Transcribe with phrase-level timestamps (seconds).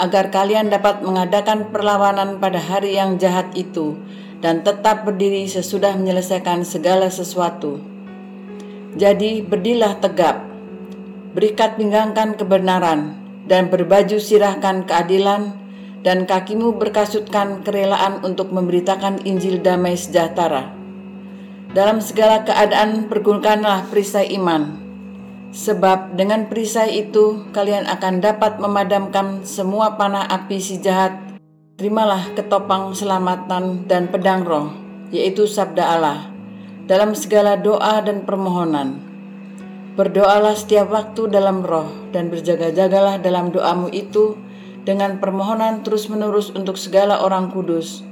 [0.00, 3.96] agar kalian dapat mengadakan perlawanan pada hari yang jahat itu
[4.40, 7.80] dan tetap berdiri sesudah menyelesaikan segala sesuatu.
[8.96, 10.44] Jadi berdilah tegap,
[11.36, 15.65] berikat pinggangkan kebenaran, dan berbaju sirahkan keadilan,
[16.06, 20.70] dan kakimu berkasutkan kerelaan untuk memberitakan Injil damai sejahtera.
[21.74, 24.78] Dalam segala keadaan pergunakanlah perisai iman,
[25.50, 31.18] sebab dengan perisai itu kalian akan dapat memadamkan semua panah api si jahat.
[31.74, 34.72] Terimalah ketopang selamatan dan pedang roh,
[35.10, 36.30] yaitu sabda Allah,
[36.86, 39.02] dalam segala doa dan permohonan.
[39.98, 44.45] Berdoalah setiap waktu dalam roh dan berjaga-jagalah dalam doamu itu
[44.86, 48.06] dengan permohonan terus-menerus untuk segala orang kudus.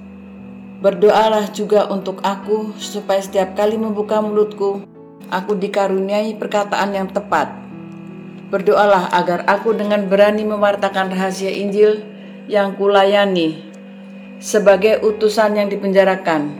[0.83, 4.83] Berdoalah juga untuk aku, supaya setiap kali membuka mulutku,
[5.31, 7.49] aku dikaruniai perkataan yang tepat.
[8.51, 12.05] Berdoalah agar aku dengan berani mewartakan rahasia Injil
[12.51, 13.65] yang kulayani
[14.43, 16.53] sebagai utusan yang dipenjarakan.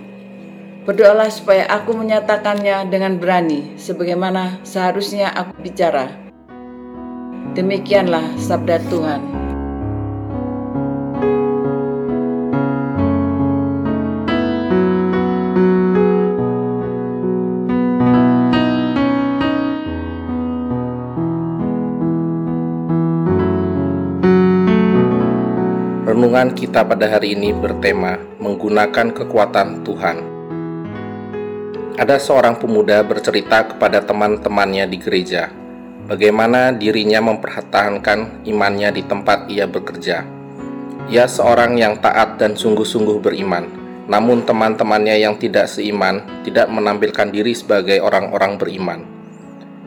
[0.89, 6.09] Berdoalah supaya aku menyatakannya dengan berani, sebagaimana seharusnya aku bicara.
[7.53, 9.44] Demikianlah sabda Tuhan.
[26.35, 30.19] Renungan kita pada hari ini bertema menggunakan kekuatan Tuhan.
[31.95, 35.55] Ada seorang pemuda bercerita kepada teman-temannya di gereja
[36.11, 40.27] bagaimana dirinya mempertahankan imannya di tempat ia bekerja.
[41.07, 43.71] Ia seorang yang taat dan sungguh-sungguh beriman,
[44.11, 49.07] namun teman-temannya yang tidak seiman tidak menampilkan diri sebagai orang-orang beriman.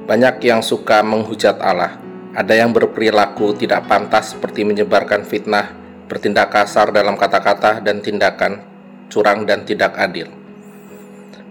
[0.08, 2.00] Banyak yang suka menghujat Allah,
[2.32, 8.64] ada yang berperilaku tidak pantas seperti menyebarkan fitnah bertindak kasar dalam kata-kata dan tindakan,
[9.12, 10.32] curang dan tidak adil.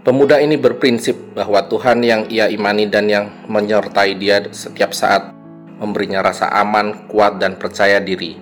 [0.00, 5.34] Pemuda ini berprinsip bahwa Tuhan yang ia imani dan yang menyertai dia setiap saat
[5.76, 8.38] memberinya rasa aman, kuat, dan percaya diri.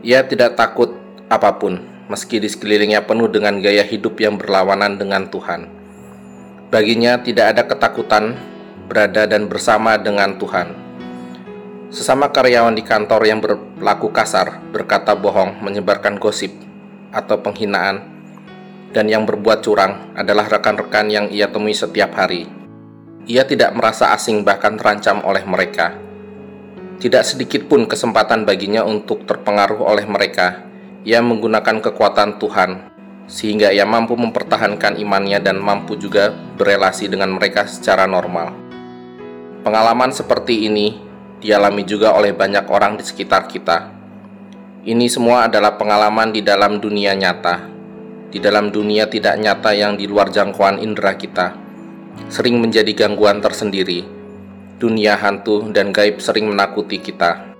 [0.00, 0.96] Ia tidak takut
[1.28, 5.68] apa pun, meski di sekelilingnya penuh dengan gaya hidup yang berlawanan dengan Tuhan.
[6.72, 8.38] Baginya tidak ada ketakutan
[8.88, 10.87] berada dan bersama dengan Tuhan
[11.88, 16.52] Sesama karyawan di kantor yang berlaku kasar, berkata bohong, menyebarkan gosip
[17.08, 18.04] atau penghinaan,
[18.92, 22.44] dan yang berbuat curang adalah rekan-rekan yang ia temui setiap hari.
[23.24, 25.96] Ia tidak merasa asing bahkan terancam oleh mereka.
[27.00, 30.68] Tidak sedikit pun kesempatan baginya untuk terpengaruh oleh mereka.
[31.08, 32.92] Ia menggunakan kekuatan Tuhan
[33.28, 38.52] sehingga ia mampu mempertahankan imannya dan mampu juga berelasi dengan mereka secara normal.
[39.64, 41.07] Pengalaman seperti ini
[41.38, 43.94] dialami juga oleh banyak orang di sekitar kita.
[44.88, 47.66] Ini semua adalah pengalaman di dalam dunia nyata,
[48.30, 51.54] di dalam dunia tidak nyata yang di luar jangkauan indera kita,
[52.30, 54.18] sering menjadi gangguan tersendiri.
[54.78, 57.50] dunia hantu dan gaib sering menakuti kita.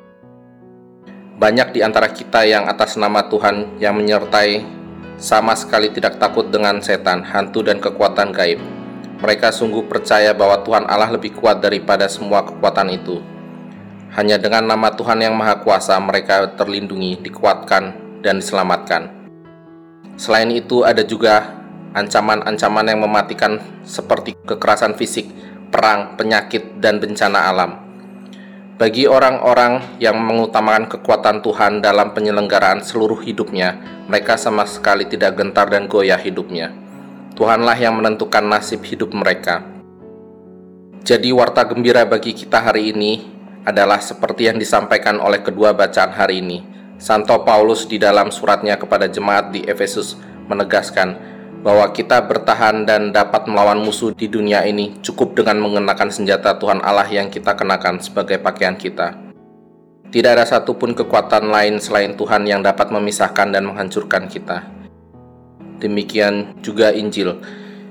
[1.35, 4.63] Banyak di antara kita yang atas nama Tuhan yang menyertai
[5.19, 8.63] sama sekali tidak takut dengan setan, hantu, dan kekuatan gaib.
[9.19, 13.19] Mereka sungguh percaya bahwa Tuhan Allah lebih kuat daripada semua kekuatan itu.
[14.17, 17.93] Hanya dengan nama Tuhan yang Maha Kuasa, mereka terlindungi, dikuatkan,
[18.25, 19.13] dan diselamatkan.
[20.17, 21.61] Selain itu, ada juga
[21.93, 25.29] ancaman-ancaman yang mematikan, seperti kekerasan fisik,
[25.69, 27.71] perang, penyakit, dan bencana alam.
[28.79, 33.77] Bagi orang-orang yang mengutamakan kekuatan Tuhan dalam penyelenggaraan seluruh hidupnya,
[34.07, 36.73] mereka sama sekali tidak gentar dan goyah hidupnya.
[37.35, 39.67] Tuhanlah yang menentukan nasib hidup mereka.
[41.03, 43.38] Jadi, warta gembira bagi kita hari ini
[43.69, 46.65] adalah seperti yang disampaikan oleh kedua bacaan hari ini
[46.99, 50.19] Santo Paulus di dalam suratnya kepada jemaat di Efesus
[50.49, 51.15] menegaskan
[51.63, 56.83] bahwa kita bertahan dan dapat melawan musuh di dunia ini cukup dengan mengenakan senjata Tuhan
[56.83, 59.15] Allah yang kita kenakan sebagai pakaian kita.
[60.09, 64.65] Tidak ada satupun kekuatan lain selain Tuhan yang dapat memisahkan dan menghancurkan kita.
[65.79, 67.39] Demikian juga Injil.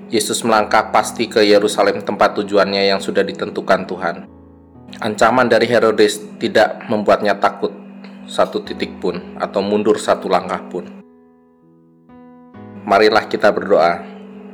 [0.07, 4.36] Yesus melangkah pasti ke Yerusalem tempat tujuannya yang sudah ditentukan Tuhan.
[4.95, 7.75] Ancaman dari Herodes tidak membuatnya takut
[8.23, 10.87] satu titik pun atau mundur satu langkah pun.
[12.87, 13.99] Marilah kita berdoa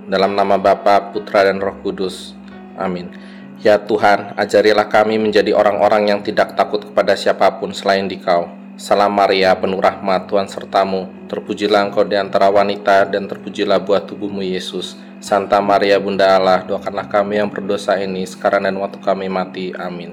[0.10, 2.34] dalam nama Bapa, Putra dan Roh Kudus.
[2.82, 3.14] Amin.
[3.62, 8.50] Ya Tuhan, ajarilah kami menjadi orang-orang yang tidak takut kepada siapa pun selain Dikau.
[8.74, 11.30] Salam Maria, penuh rahmat, Tuhan sertamu.
[11.30, 14.98] Terpujilah engkau di antara wanita dan terpujilah buah tubuhmu Yesus.
[15.24, 19.72] Santa Maria Bunda Allah, doakanlah kami yang berdosa ini sekarang dan waktu kami mati.
[19.72, 20.12] Amin.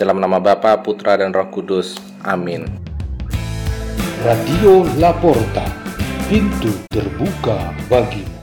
[0.00, 2.00] Dalam nama Bapa, Putra dan Roh Kudus.
[2.24, 2.64] Amin.
[4.24, 5.68] Radio Laporta,
[6.32, 8.37] pintu terbuka bagimu.